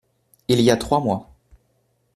Il 0.47 0.61
y 0.61 0.71
a 0.71 0.77
trois 0.77 0.99
mois. 0.99 1.31